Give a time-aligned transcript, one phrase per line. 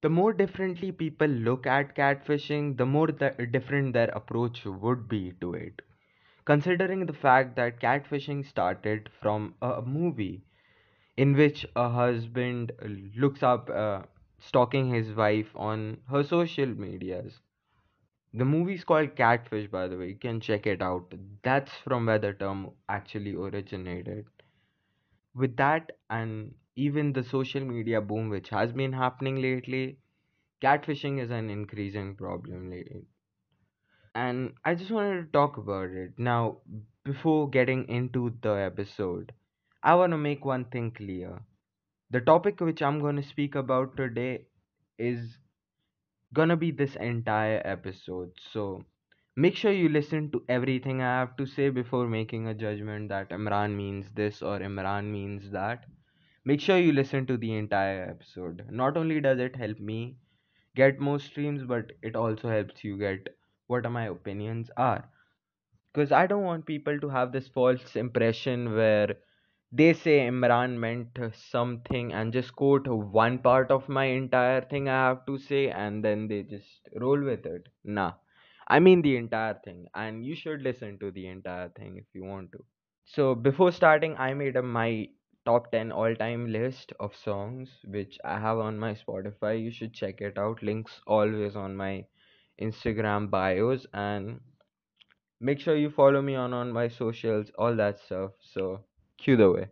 [0.00, 5.32] The more differently people look at catfishing, the more the different their approach would be
[5.42, 5.82] to it.
[6.46, 10.42] Considering the fact that catfishing started from a movie
[11.16, 12.72] in which a husband
[13.16, 14.02] looks up uh,
[14.38, 17.40] stalking his wife on her social medias.
[18.34, 20.10] The movie's called Catfish, by the way.
[20.10, 21.12] You can check it out.
[21.42, 24.26] That's from where the term actually originated.
[25.36, 29.98] With that, and even the social media boom which has been happening lately,
[30.62, 33.06] catfishing is an increasing problem lately.
[34.16, 36.18] And I just wanted to talk about it.
[36.18, 36.58] Now,
[37.04, 39.32] before getting into the episode,
[39.82, 41.40] I want to make one thing clear.
[42.10, 44.46] The topic which I'm going to speak about today
[44.98, 45.38] is
[46.32, 48.32] gonna be this entire episode.
[48.52, 48.84] So
[49.36, 53.30] make sure you listen to everything I have to say before making a judgment that
[53.30, 55.86] Imran means this or Imran means that.
[56.46, 58.66] Make sure you listen to the entire episode.
[58.70, 60.16] Not only does it help me
[60.76, 63.28] get more streams, but it also helps you get
[63.66, 65.10] what my opinions are.
[65.92, 69.16] Because I don't want people to have this false impression where
[69.72, 75.08] they say Imran meant something and just quote one part of my entire thing I
[75.08, 77.68] have to say and then they just roll with it.
[77.84, 78.14] Nah,
[78.68, 82.24] I mean the entire thing, and you should listen to the entire thing if you
[82.24, 82.64] want to.
[83.04, 85.08] So before starting, I made a my
[85.46, 89.62] top 10 all-time list of songs which I have on my Spotify.
[89.62, 90.62] You should check it out.
[90.62, 92.04] Links always on my
[92.60, 94.40] Instagram bios and
[95.40, 98.32] make sure you follow me on on my socials, all that stuff.
[98.40, 98.80] So
[99.18, 99.68] cue the way.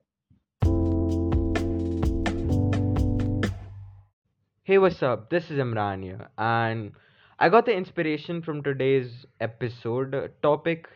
[4.62, 5.28] Hey, what's up?
[5.28, 6.92] This is Imran here, and
[7.38, 10.88] I got the inspiration from today's episode topic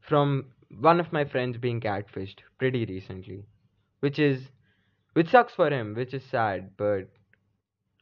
[0.00, 0.46] from
[0.80, 3.44] one of my friends being catfished pretty recently,
[4.00, 4.50] which is
[5.14, 6.76] which sucks for him, which is sad.
[6.76, 7.08] But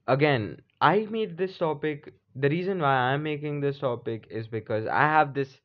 [0.08, 2.14] again, I made this topic.
[2.34, 5.60] The reason why I'm making this topic is because I have this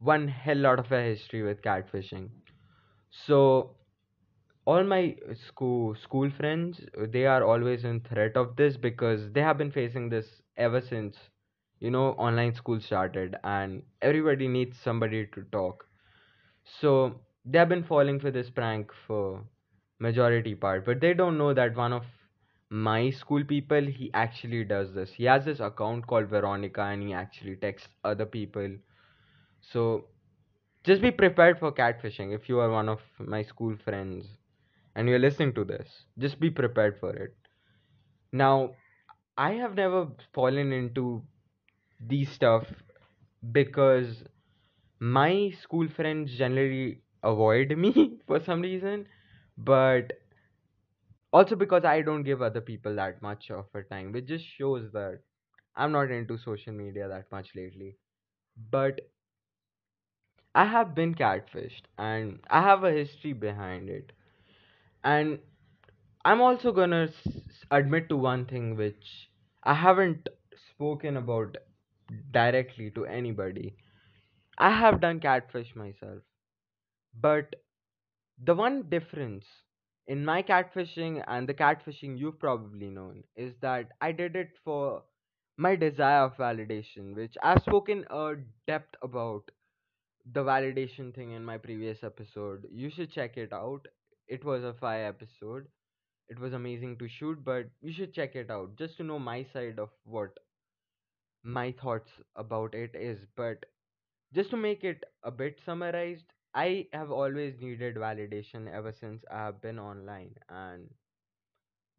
[0.00, 2.30] one hell lot of a history with catfishing.
[3.10, 3.76] So
[4.66, 5.16] all my
[5.48, 6.80] school school friends
[7.14, 11.16] they are always in threat of this because they have been facing this ever since
[11.80, 15.86] you know online school started and everybody needs somebody to talk
[16.64, 19.44] so they have been falling for this prank for
[20.00, 22.04] majority part but they don't know that one of
[22.70, 25.12] my school people he actually does this.
[25.12, 28.68] He has this account called veronica and he actually texts other people.
[29.60, 30.06] So
[30.84, 34.26] just be prepared for catfishing if you are one of my school friends
[34.96, 37.34] and you're listening to this, just be prepared for it.
[38.32, 38.76] Now,
[39.36, 41.22] I have never fallen into
[42.00, 42.66] these stuff
[43.52, 44.24] because
[45.00, 49.06] my school friends generally avoid me for some reason,
[49.58, 50.12] but
[51.32, 54.90] also because I don't give other people that much of a time, which just shows
[54.92, 55.20] that
[55.76, 57.96] I'm not into social media that much lately.
[58.70, 59.00] But
[60.54, 64.12] I have been catfished and I have a history behind it.
[65.04, 65.40] And
[66.24, 69.30] I'm also gonna s- admit to one thing which
[69.64, 71.56] I haven't spoken about
[72.32, 73.76] directly to anybody.
[74.58, 76.22] I have done catfish myself,
[77.14, 77.56] but
[78.42, 79.44] the one difference
[80.06, 85.04] in my catfishing and the catfishing you've probably known is that I did it for
[85.56, 88.34] my desire of validation, which I've spoken a
[88.66, 89.50] depth about
[90.32, 92.66] the validation thing in my previous episode.
[92.70, 93.86] You should check it out.
[94.28, 95.68] It was a fire episode
[96.28, 99.44] it was amazing to shoot but you should check it out just to know my
[99.52, 100.30] side of what
[101.42, 103.64] my thoughts about it is but
[104.34, 109.38] just to make it a bit summarized i have always needed validation ever since i
[109.38, 110.90] have been online and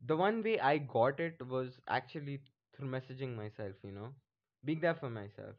[0.09, 2.35] the one way i got it was actually
[2.73, 4.13] through messaging myself you know
[4.65, 5.55] being there for myself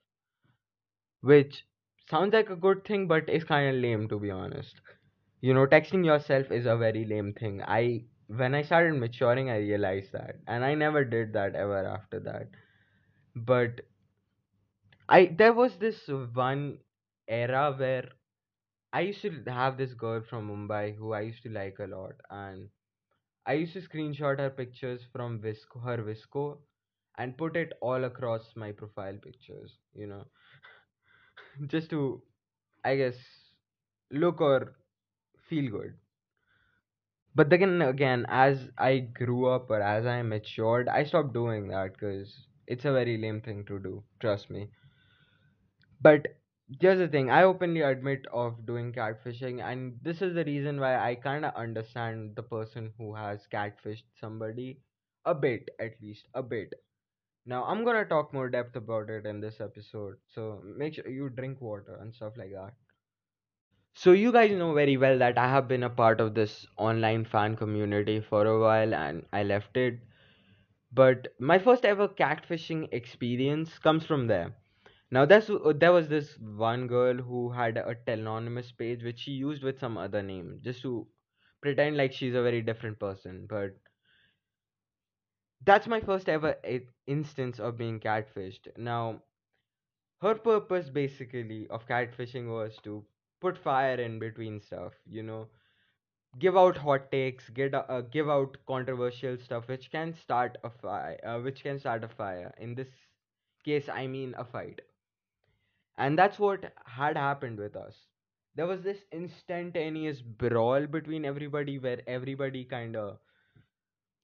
[1.23, 1.65] which
[2.11, 4.81] sounds like a good thing but it's kind of lame to be honest.
[5.41, 7.62] You know texting yourself is a very lame thing.
[7.62, 12.21] I when i started maturing i realized that and i never did that ever after
[12.21, 12.48] that.
[13.37, 13.83] But
[15.15, 16.63] i there was this one
[17.28, 18.09] era where
[18.92, 22.21] i used to have this girl from mumbai who i used to like a lot
[22.31, 22.69] and
[23.47, 26.59] i used to screenshot her pictures from VSCO her VSCO
[27.19, 30.25] and put it all across my profile pictures you know
[31.72, 32.22] just to
[32.84, 33.16] i guess
[34.10, 34.77] look or
[35.48, 35.95] feel good
[37.34, 41.95] But then again, as I grew up or as I matured, I stopped doing that
[41.95, 44.04] because it's a very lame thing to do.
[44.21, 44.71] Trust me.
[46.01, 46.40] But
[46.78, 50.97] here's the thing: I openly admit of doing catfishing, and this is the reason why
[50.99, 54.81] I kind of understand the person who has catfished somebody
[55.25, 56.75] a bit, at least a bit.
[57.47, 61.28] Now I'm gonna talk more depth about it in this episode, so make sure you
[61.31, 62.75] drink water and stuff like that.
[63.95, 67.25] So you guys know very well that I have been a part of this online
[67.25, 70.01] fan community for a while and I left it.
[70.93, 74.55] But my first ever catfishing experience comes from there.
[75.12, 79.62] Now there's there was this one girl who had a telenonymous page which she used
[79.62, 81.07] with some other name just to
[81.60, 83.47] pretend like she's a very different person.
[83.48, 83.77] But
[85.65, 86.54] that's my first ever
[87.07, 88.68] instance of being catfished.
[88.77, 89.22] Now
[90.22, 93.04] her purpose basically of catfishing was to
[93.41, 95.48] put fire in between stuff, you know,
[96.39, 100.71] give out hot takes, get uh, uh, give out controversial stuff which can start a
[100.71, 102.54] fire, uh, which can start a fire.
[102.59, 102.89] In this
[103.65, 104.80] case, I mean a fight.
[106.01, 108.07] And that's what had happened with us.
[108.57, 113.21] There was this instantaneous brawl between everybody where everybody kind of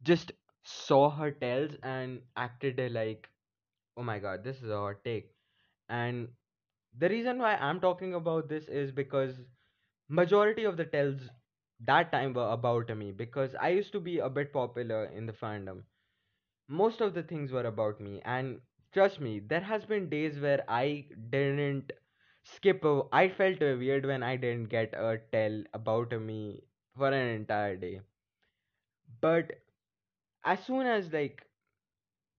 [0.02, 0.32] just
[0.64, 3.28] saw her tells and acted like,
[3.96, 5.30] oh my god, this is a hot take.
[5.88, 6.28] And
[6.98, 9.34] the reason why I'm talking about this is because
[10.08, 11.20] majority of the tells
[11.80, 15.32] that time were about me because I used to be a bit popular in the
[15.32, 15.82] fandom.
[16.68, 18.60] Most of the things were about me and
[18.96, 21.92] trust me, there has been days where I didn't
[22.44, 26.64] skip a I felt uh, weird when I didn't get a tell about me
[26.96, 28.00] for an entire day.
[29.20, 29.62] But
[30.44, 31.46] as soon as like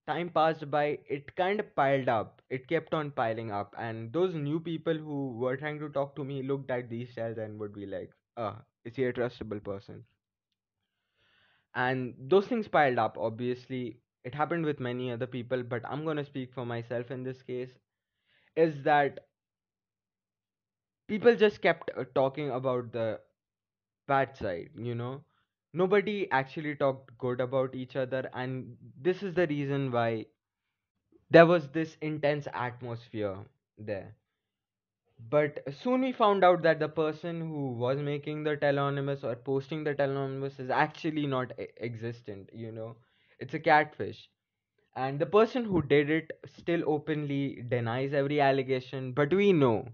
[0.08, 2.42] time passed by, it kind of piled up.
[2.50, 6.26] It kept on piling up, and those new people who were trying to talk to
[6.26, 10.06] me looked at these cells and would be like, "Ah, is he a trustable person?"
[11.76, 13.18] And those things piled up.
[13.18, 17.42] Obviously, it happened with many other people, but I'm gonna speak for myself in this
[17.42, 17.72] case.
[18.56, 19.28] Is that
[21.08, 23.20] people just kept uh, talking about the
[24.08, 25.24] bad side, you know?
[25.74, 30.26] Nobody actually talked good about each other, and this is the reason why
[31.30, 33.46] there was this intense atmosphere
[33.78, 34.16] there.
[35.30, 39.84] But soon we found out that the person who was making the telenonymous or posting
[39.84, 42.96] the telenonymous is actually not existent, you know.
[43.40, 44.30] It's a catfish.
[44.96, 49.90] And the person who did it still openly denies every allegation, but we know,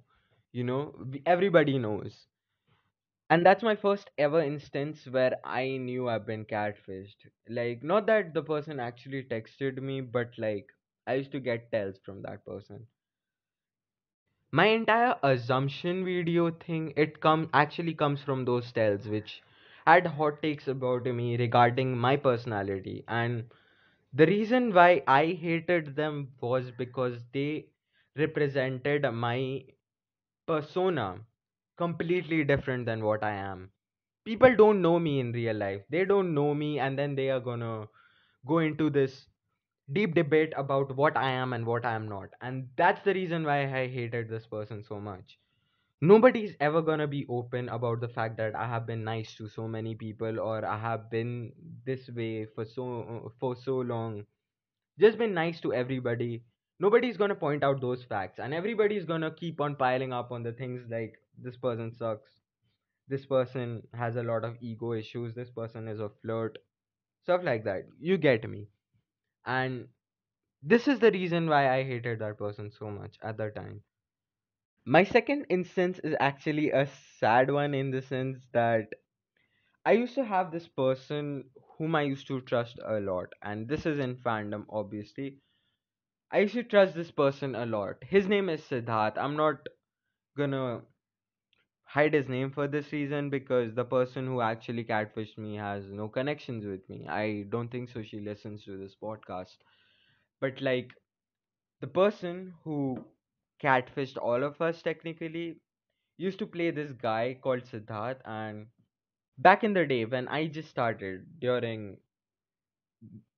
[0.52, 0.96] you know,
[1.26, 2.28] everybody knows.
[3.30, 7.28] And that's my first ever instance where I knew I've been catfished.
[7.50, 10.72] Like, not that the person actually texted me, but like,
[11.06, 12.88] I used to get tells from that person.
[14.54, 19.42] My entire assumption video thing, it come actually comes from those tells which
[19.86, 23.04] had hot takes about me regarding my personality.
[23.08, 23.52] And
[24.14, 27.68] the reason why I hated them was because they
[28.18, 29.66] represented my
[30.48, 31.20] persona
[31.78, 33.72] completely different than what I am.
[34.26, 35.84] People don't know me in real life.
[35.90, 37.88] They don't know me, and then they are gonna
[38.46, 39.28] go into this
[39.94, 42.30] deep debate about what I am and what I am not.
[42.42, 45.40] And that's the reason why I hated this person so much.
[46.04, 49.68] Nobody's ever gonna be open about the fact that I have been nice to so
[49.68, 51.52] many people or I have been
[51.84, 54.28] this way for so for so long.
[55.00, 56.44] Just been nice to everybody.
[56.80, 60.54] Nobody's gonna point out those facts, and everybody's gonna keep on piling up on the
[60.54, 62.32] things like this person sucks,
[63.08, 66.60] this person has a lot of ego issues, this person is a flirt,
[67.24, 67.88] stuff like that.
[68.00, 68.68] You get me.
[69.46, 69.88] And
[70.64, 73.84] this is the reason why I hated that person so much at that time.
[74.86, 76.88] My second instance is actually a
[77.20, 78.88] sad one in the sense that
[79.86, 83.86] I used to have this person whom I used to trust a lot, and this
[83.86, 85.40] is in fandom, obviously.
[86.32, 88.04] I used to trust this person a lot.
[88.04, 89.18] His name is Siddharth.
[89.18, 89.68] I'm not
[90.38, 90.84] gonna
[91.86, 96.08] hide his name for this reason because the person who actually catfished me has no
[96.10, 97.08] connections with me.
[97.08, 98.04] I don't think so.
[98.04, 99.56] She listens to this podcast.
[100.42, 100.92] But like
[101.82, 103.06] the person who
[103.62, 105.60] catfished all of us technically
[106.18, 108.68] used to play this guy called Siddharth and
[109.38, 111.98] back in the day when I just started during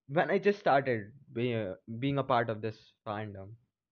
[0.08, 3.50] when I just started being uh, being a part of this fandom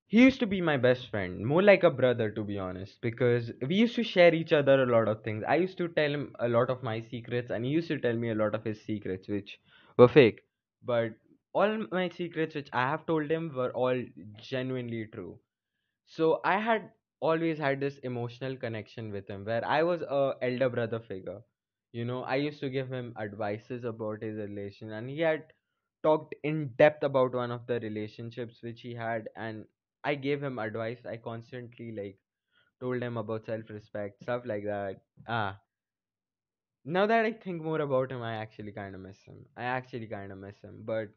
[0.08, 3.51] He used to be my best friend, more like a brother to be honest, because
[3.68, 5.44] we used to share each other a lot of things.
[5.48, 8.15] I used to tell him a lot of my secrets, and he used to tell
[8.25, 9.60] me a lot of his secrets, which
[9.98, 10.42] were fake.
[10.94, 11.13] But
[11.53, 14.03] all my secrets, which I have told him, were all
[14.51, 15.39] genuinely true.
[16.05, 20.69] So I had always had this emotional connection with him, where I was a elder
[20.69, 21.41] brother figure.
[21.91, 25.53] You know, I used to give him advices about his relation, and he had
[26.03, 29.65] talked in depth about one of the relationships which he had, and
[30.03, 31.05] I gave him advice.
[31.05, 32.19] I constantly like
[32.79, 35.01] told him about self-respect, stuff like that.
[35.27, 35.62] Ah,
[36.86, 39.45] now that I think more about him, I actually kind of miss him.
[39.55, 41.10] I actually kind of miss him, but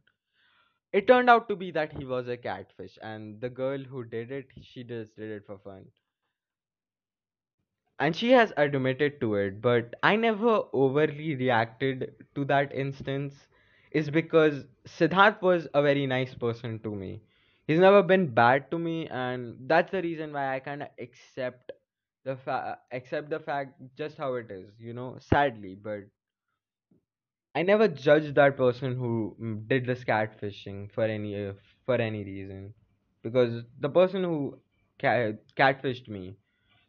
[0.97, 4.33] it turned out to be that he was a catfish and the girl who did
[4.33, 5.87] it she just did it for fun.
[7.99, 13.49] And she has admitted to it but i never overly reacted to that instance
[13.93, 17.21] is because siddharth was a very nice person to me.
[17.67, 21.73] He's never been bad to me and that's the reason why i kind of accept
[22.25, 26.05] the fa- accept the fact just how it is you know sadly but
[27.57, 31.53] i never judged that person who mm, did this catfishing for any uh,
[31.85, 32.73] for any reason
[33.23, 34.37] because the person who
[35.01, 35.33] ca-
[35.63, 36.37] catfished me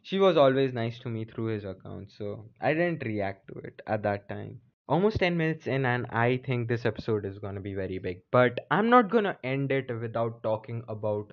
[0.02, 3.80] she was always nice to me through his account, so I didn't react to it
[3.86, 4.60] at that time.
[4.88, 8.22] Almost 10 minutes in, and I think this episode is going to be very big.
[8.32, 11.32] But I'm not going to end it without talking about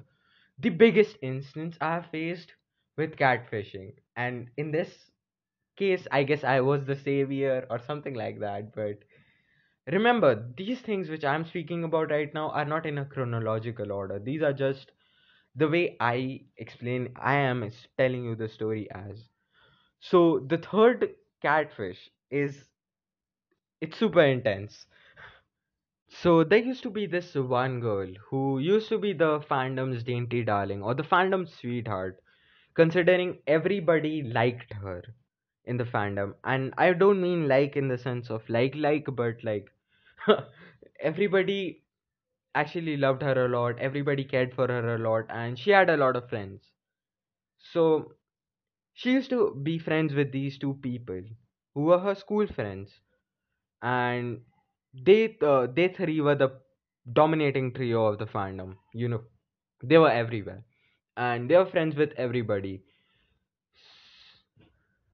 [0.60, 2.54] the biggest instance I have faced
[2.98, 3.94] with catfishing.
[4.18, 5.12] And in this
[5.78, 8.74] case, I guess I was the savior or something like that.
[8.76, 9.00] But
[9.88, 14.20] remember, these things which I'm speaking about right now are not in a chronological order,
[14.20, 14.92] these are just
[15.56, 19.30] the way I explain, I am telling you the story as.
[20.00, 22.70] So the third catfish is
[23.82, 24.86] it's super intense.
[26.10, 30.44] So there used to be this one girl who used to be the fandom's dainty
[30.44, 32.24] darling or the fandom's sweetheart,
[32.74, 35.04] considering everybody liked her
[35.66, 36.36] in the fandom.
[36.44, 39.70] And I don't mean like in the sense of like like, but like
[41.02, 41.84] everybody
[42.56, 43.80] actually loved her a lot.
[43.80, 46.72] Everybody cared for her a lot, and she had a lot of friends.
[47.60, 48.14] So
[48.94, 51.22] she used to be friends with these two people
[51.74, 53.00] who were her school friends,
[53.82, 54.42] and
[54.94, 56.52] they uh, they three were the
[57.14, 58.78] dominating trio of the fandom.
[58.94, 59.24] You know,
[59.84, 60.64] they were everywhere,
[61.18, 62.84] and they were friends with everybody.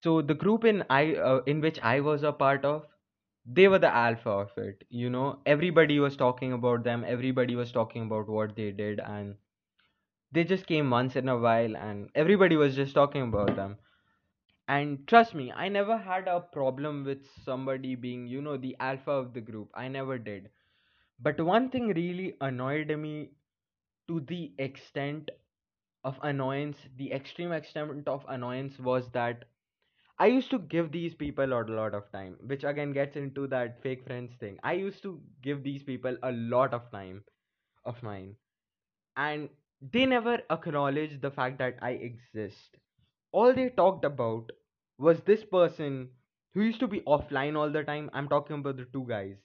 [0.04, 2.86] So the group in I uh, in which I was a part of,
[3.46, 4.84] they were the alpha of it.
[4.90, 7.04] You know, everybody was talking about them.
[7.08, 9.38] Everybody was talking about what they did, and
[10.32, 13.78] they just came once in a while, and everybody was just talking about them
[14.68, 19.12] And trust me, I never had a problem with somebody being, you know, the alpha
[19.12, 19.70] of the group.
[19.76, 20.50] I never did.
[21.20, 23.32] But one thing really annoyed me
[24.08, 25.32] to the extent
[26.04, 29.46] of annoyance, the extreme extent of annoyance was that
[30.22, 33.82] I used to give these people a lot of time, which again gets into that
[33.82, 34.58] fake friends thing.
[34.64, 37.26] I used to give these people a lot of time
[37.86, 38.38] of mine,
[39.18, 39.50] and
[39.82, 42.78] they never acknowledged the fact that I exist
[43.32, 44.52] all they talked about
[44.98, 46.12] was this person
[46.54, 48.10] who used to be offline all the time.
[48.14, 49.38] I'm talking about the two guys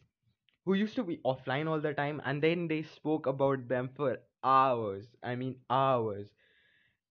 [0.67, 4.19] who used to be offline all the time, and then they spoke about them for
[4.45, 5.07] hours.
[5.23, 6.36] I mean, hours.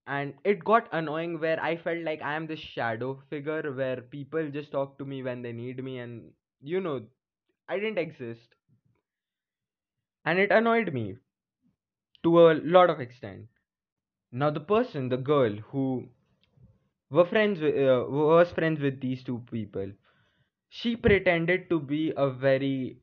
[0.06, 4.50] And it got annoying where I felt like I am this shadow figure where people
[4.50, 6.32] just talk to me when they need me, and
[6.62, 7.06] you know,
[7.68, 8.54] I didn't exist.
[10.26, 11.16] And it annoyed me
[12.22, 13.48] to a lot of extent.
[14.32, 16.08] Now, the person, the girl who
[17.10, 19.90] were friends with, uh, was friends with these two people.
[20.70, 22.98] She pretended to be a very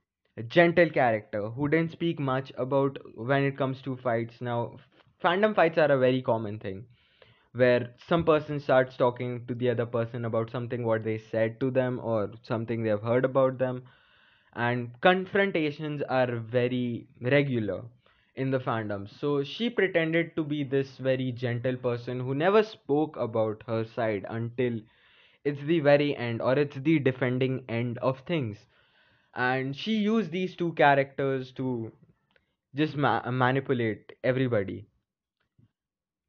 [0.47, 4.41] gentle character who didn't speak much about when it comes to fights.
[4.41, 4.77] Now,
[5.23, 6.85] fandom fights are a very common thing
[7.53, 11.71] where some person starts talking to the other person about something what they said to
[11.71, 13.83] them or something they have heard about them
[14.55, 17.83] and confrontations are very regular
[18.35, 19.07] in the fandom.
[19.09, 24.25] So she pretended to be this very gentle person who never spoke about her side
[24.29, 24.79] until
[25.43, 28.65] it's the very end or it's the defending end of things.
[29.35, 31.91] And she used these two characters to
[32.75, 34.85] just ma- manipulate everybody.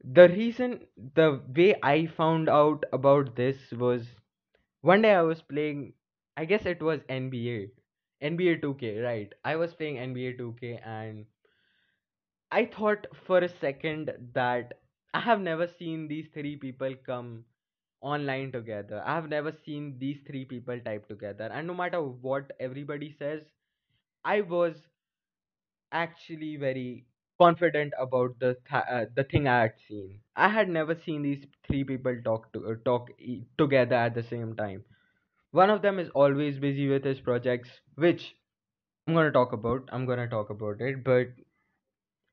[0.04, 4.06] The reason, the way I found out about this was
[4.82, 5.94] one day I was playing,
[6.36, 7.72] I guess it was NBA.
[8.20, 9.32] NBA 2K, right?
[9.44, 11.26] I was playing NBA 2K and
[12.50, 14.80] I thought for a second that
[15.12, 17.44] I have never seen these three people come
[18.00, 19.02] online together.
[19.04, 21.50] I have never seen these three people type together.
[21.52, 23.42] And no matter what everybody says,
[24.24, 24.88] I was
[25.92, 27.06] actually very
[27.38, 30.20] confident about the th- uh, the thing I had seen.
[30.36, 34.22] I had never seen these three people talk to uh, talk e- together at the
[34.22, 34.84] same time.
[35.52, 38.36] One of them is always busy with his projects, which
[39.06, 39.88] I'm gonna talk about.
[39.92, 41.28] I'm gonna talk about it, but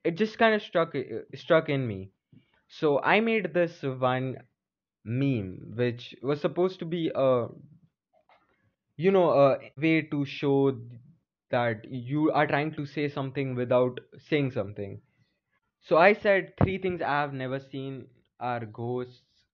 [0.03, 1.01] it just kind of struck uh,
[1.35, 2.11] struck in me.
[2.69, 4.37] So I made this one
[5.05, 7.47] meme, which was supposed to be a
[8.97, 10.71] you know a way to show
[11.51, 15.01] that you are trying to say something without saying something.
[15.81, 18.07] So I said three things I have never seen
[18.39, 19.45] are ghosts,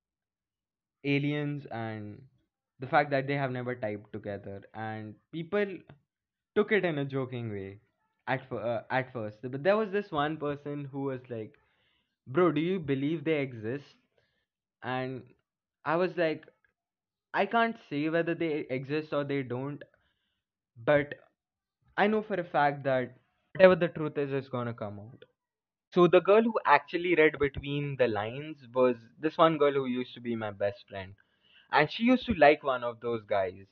[1.04, 2.22] aliens, and
[2.80, 4.62] the fact that they have never typed together.
[4.74, 5.66] And people
[6.56, 7.80] took it in a joking way.
[8.34, 9.40] at uh, at first.
[9.54, 11.58] But there was this one person who was like,
[12.38, 13.96] "Bro, do you believe they exist?"
[14.94, 15.24] And
[15.94, 16.46] I was like,
[17.42, 19.84] I can't say whether they exist or they don't,
[20.92, 21.16] but
[21.98, 23.18] I know for a fact that
[23.54, 25.26] whatever the truth is, is gonna come out.
[25.94, 30.14] So the girl who actually read between the lines was this one girl who used
[30.16, 31.16] to be my best friend,
[31.72, 33.68] and she used to like one of those guys,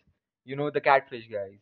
[0.46, 1.60] you know, the catfish guys.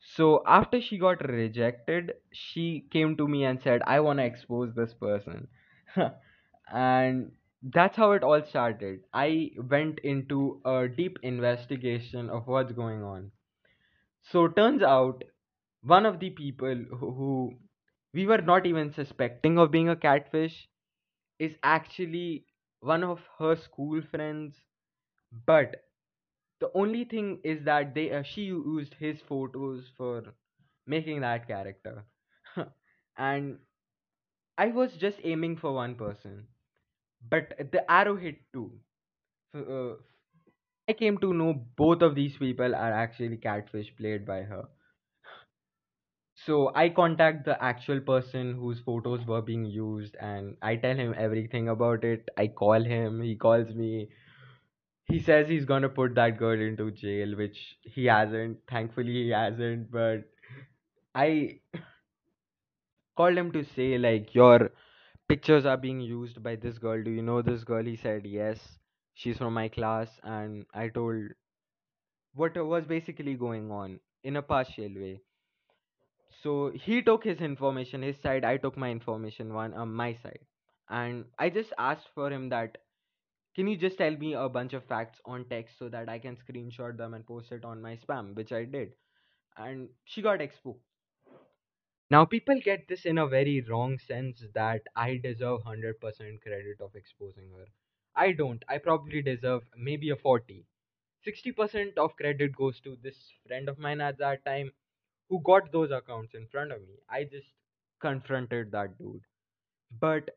[0.00, 4.74] So after she got rejected, she came to me and said, I want to expose
[4.74, 5.48] this person.
[6.72, 7.32] and
[7.62, 9.04] that's how it all started.
[9.12, 13.32] I went into a deep investigation of what's going on.
[14.22, 15.22] So turns out
[15.82, 17.54] one of the people who, who
[18.14, 20.68] we were not even suspecting of being a catfish
[21.38, 22.46] is actually
[22.80, 24.56] one of her school friends,
[25.46, 25.76] but
[26.60, 30.34] the only thing is that they uh, she used his photos for
[30.86, 32.04] making that character.
[33.16, 33.58] And
[34.58, 36.46] i was just aiming for one person.
[37.30, 38.80] But the arrow hit two.
[39.54, 39.94] Uh,
[40.88, 44.64] i came to know both of these people are actually catfish played by her
[46.44, 51.14] so i contact the actual person whose photos were being used and i tell him
[51.16, 52.28] everything about it.
[52.36, 53.20] I call him.
[53.22, 54.08] He calls me.
[55.06, 58.58] He says he's gonna put that girl into jail which he hasn't.
[58.68, 60.24] Thankfully he hasn't but
[61.14, 61.60] i
[63.16, 64.70] called him to say like your
[65.28, 67.02] pictures are being used by this girl.
[67.02, 67.84] Do you know this girl?
[67.84, 68.78] He said yes.
[69.14, 70.20] She's from my class.
[70.24, 71.30] And i told
[72.34, 75.22] what was basically going on in a partial way
[76.40, 80.44] so he took his information his side i took my information one on my side
[80.88, 82.78] and i just asked for him that
[83.54, 86.36] can you just tell me a bunch of facts on text so that i can
[86.36, 88.94] screenshot them and post it on my spam which i did
[89.56, 90.84] and she got exposed
[92.10, 96.94] Now, people get this in a very wrong sense that I deserve 100% credit of
[96.94, 97.66] exposing her.
[98.14, 98.64] I don't.
[98.68, 100.68] I probably deserve maybe a 40.
[101.24, 104.70] 60% of credit goes to this friend of mine at that time
[105.32, 107.00] who got those accounts in front of me.
[107.10, 107.48] I just
[108.00, 109.24] confronted that dude.
[110.00, 110.30] But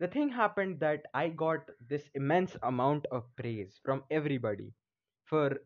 [0.00, 4.74] the thing happened that I got this immense amount of praise from everybody
[5.24, 5.58] for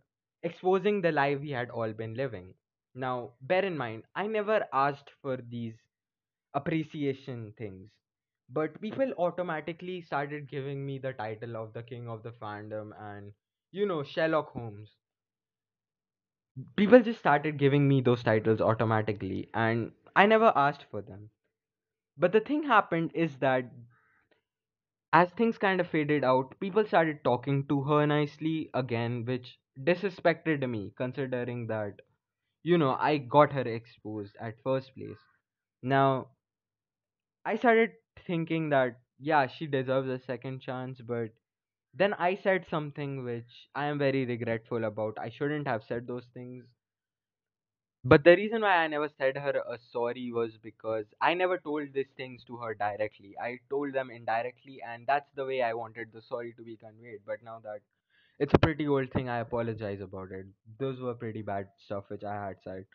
[0.45, 2.55] exposing the lie we had all been living.
[2.95, 5.77] Now, bear in mind, I never asked for these
[6.55, 7.91] appreciation things.
[8.49, 13.33] But people automatically started giving me the title of the king of the fandom and,
[13.73, 14.91] you know, Sherlock Holmes.
[16.77, 21.31] People just started giving me those titles automatically, and I never asked for them.
[22.17, 23.73] But the thing happened is that
[25.13, 30.69] as things kind of faded out, people started talking to her nicely again, which disrespected
[30.71, 32.03] me, considering that,
[32.63, 35.21] you know, I got her exposed at first place.
[35.83, 36.31] Now,
[37.47, 37.95] I started
[38.27, 41.31] thinking that yeah, she deserves a second chance, but
[41.97, 45.19] then I said something which I am very regretful about.
[45.19, 46.67] I shouldn't have said those things.
[48.05, 51.93] But the reason why I never said her a sorry was because I never told
[51.93, 53.37] these things to her directly.
[53.39, 57.27] I told them indirectly, and that's the way I wanted the sorry to be conveyed.
[57.27, 57.83] But now that
[58.39, 60.47] it's a pretty old thing, I apologize about it.
[60.79, 62.87] Those were pretty bad stuff which I had said.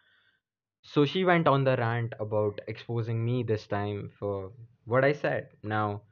[0.83, 4.53] So she went on the rant about exposing me this time for
[4.85, 5.57] what I said.
[5.63, 6.03] Now,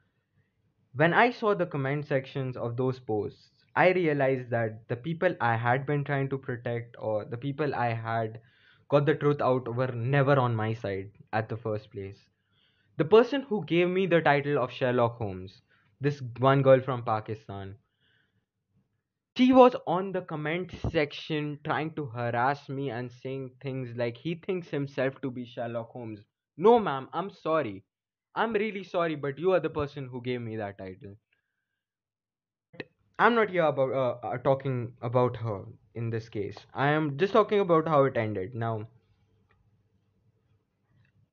[0.94, 5.56] when I saw the comment sections of those posts, I realized that the people I
[5.56, 8.40] had been trying to protect or the people I had
[8.88, 12.28] got the truth out were never on my side at the first place.
[12.98, 15.62] The person who gave me the title of Sherlock Holmes,
[16.00, 17.78] this one girl from Pakistan,
[19.36, 24.36] she was on the comment section trying to harass me and saying things like he
[24.36, 26.20] thinks himself to be Sherlock Holmes.
[26.56, 27.82] No, ma'am, I'm sorry.
[28.34, 31.16] I'm really sorry, but you are the person who gave me that title.
[33.20, 35.64] I'm not here about uh, uh, talking about her
[35.94, 36.66] in this case.
[36.74, 38.54] I am just talking about how it ended.
[38.54, 38.88] Now,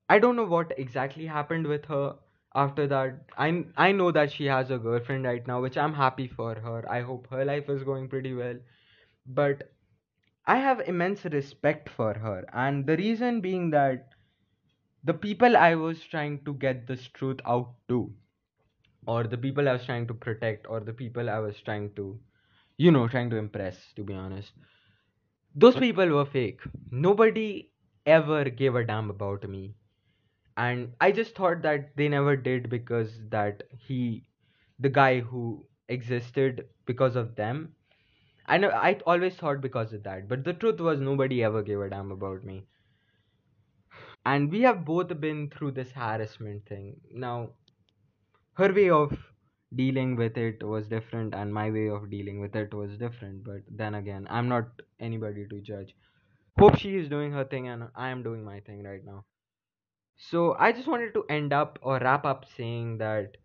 [0.09, 2.17] I don't know what exactly happened with her
[2.53, 3.25] after that.
[3.37, 6.83] I I know that she has a girlfriend right now, which I'm happy for her.
[6.91, 8.57] I hope her life is going pretty well.
[9.25, 9.71] But
[10.45, 14.13] I have immense respect for her, and the reason being that
[15.07, 18.13] the people I was trying to get this truth out to,
[19.07, 22.19] or the people I was trying to protect, or the people I was trying to,
[22.77, 24.53] you know, trying to impress, to be honest,
[25.55, 26.61] those people were fake.
[26.91, 27.71] Nobody
[28.05, 29.75] ever gave a damn about me.
[30.57, 34.25] And I just thought that they never did because that he,
[34.79, 37.75] the guy who existed because of them,
[38.47, 41.81] I know I always thought because of that, but the truth was nobody ever gave
[41.81, 42.67] a damn about me.
[44.29, 46.99] And we have both been through this harassment thing.
[47.13, 47.51] Now
[48.55, 49.17] her way of
[49.75, 53.43] dealing with it was different and my way of dealing with it was different.
[53.45, 55.95] But then again i'm not anybody to judge.
[56.59, 59.23] Hope she is doing her thing and i am doing my thing right now.
[60.29, 63.37] So i just wanted to end up or wrap up saying that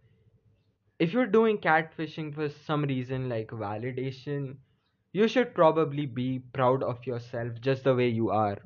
[0.98, 4.56] if you're doing catfishing for some reason like validation
[5.12, 8.58] you should probably be proud of yourself just the way you are.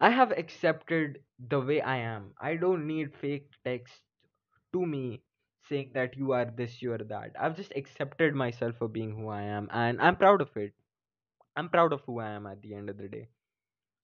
[0.00, 2.34] I have accepted the way I am.
[2.40, 4.02] I don't need fake text
[4.72, 5.22] to me
[5.68, 7.32] saying that you are this, you are that.
[7.38, 10.72] I've just accepted myself for being who I am and I'm proud of it.
[11.56, 13.28] I'm proud of who I am at the end of the day.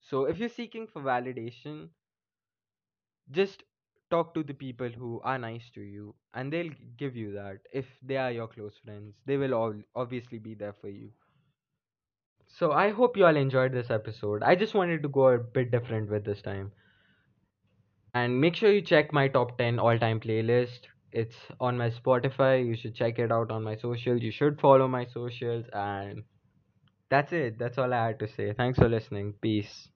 [0.00, 1.90] So if you're seeking for validation,
[3.30, 3.64] just
[4.10, 7.58] talk to the people who are nice to you and they'll give you that.
[7.72, 11.12] If they are your close friends, they will all obviously be there for you.
[12.46, 14.42] So I hope you all enjoyed this episode.
[14.42, 16.72] I just wanted to go a bit different with this time.
[18.14, 20.86] And make sure you check my top 10 all time playlist.
[21.12, 22.64] It's on my Spotify.
[22.66, 24.22] You should check it out on my socials.
[24.22, 25.66] You should follow my socials.
[25.72, 26.24] And
[27.10, 27.58] that's it.
[27.58, 28.52] That's all I had to say.
[28.54, 29.34] Thanks for listening.
[29.42, 29.90] Peace.